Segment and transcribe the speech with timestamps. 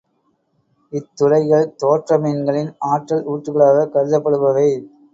[0.93, 4.69] இத்துளைகள் தோற்ற மீன்களின் ஆற்றல் ஊற்றுகளாகக் கருதப்படுபவை.